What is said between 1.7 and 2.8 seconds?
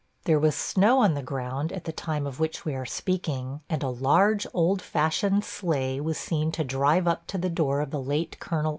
at the time of which we